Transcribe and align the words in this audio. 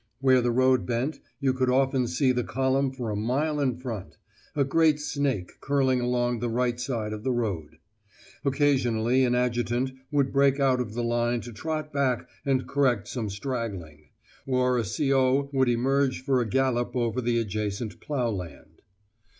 Where 0.19 0.41
the 0.41 0.49
road 0.49 0.87
bent 0.87 1.19
you 1.39 1.53
could 1.53 1.69
often 1.69 2.07
see 2.07 2.31
the 2.31 2.43
column 2.43 2.91
for 2.91 3.11
a 3.11 3.15
mile 3.15 3.59
in 3.59 3.77
front, 3.77 4.17
a 4.55 4.63
great 4.63 4.99
snake 4.99 5.59
curling 5.61 6.01
along 6.01 6.39
the 6.39 6.49
right 6.49 6.79
side 6.79 7.13
of 7.13 7.23
the 7.23 7.31
road. 7.31 7.77
Occasionally 8.43 9.23
an 9.23 9.35
adjutant 9.35 9.91
would 10.09 10.33
break 10.33 10.59
out 10.59 10.79
of 10.79 10.95
the 10.95 11.03
line 11.03 11.41
to 11.41 11.53
trot 11.53 11.93
back 11.93 12.27
and 12.43 12.67
correct 12.67 13.07
some 13.09 13.29
straggling; 13.29 14.09
or 14.47 14.75
a 14.75 14.83
C.O. 14.83 15.51
would 15.53 15.69
emerge 15.69 16.23
for 16.23 16.41
a 16.41 16.49
gallop 16.49 16.95
over 16.95 17.21
the 17.21 17.37
adjacent 17.37 17.99
ploughland. 17.99 18.81